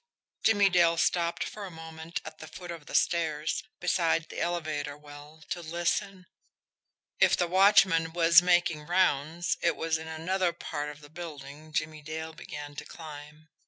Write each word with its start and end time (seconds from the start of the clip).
Jimmie 0.43 0.71
Dale 0.71 0.97
stopped 0.97 1.43
for 1.43 1.63
a 1.63 1.69
moment 1.69 2.21
at 2.25 2.39
the 2.39 2.47
foot 2.47 2.71
of 2.71 2.87
the 2.87 2.95
stairs, 2.95 3.61
beside 3.79 4.29
the 4.29 4.39
elevator 4.41 4.97
well, 4.97 5.43
to 5.51 5.61
listen 5.61 6.25
if 7.19 7.37
the 7.37 7.45
watchman 7.45 8.11
was 8.11 8.41
making 8.41 8.87
rounds, 8.87 9.57
it 9.61 9.75
was 9.75 9.99
in 9.99 10.07
another 10.07 10.53
part 10.53 10.89
of 10.89 11.01
the 11.01 11.09
building 11.11 11.71
Jimmie 11.71 12.01
Dale 12.01 12.33
began 12.33 12.73
to 12.77 12.83
climb. 12.83 13.49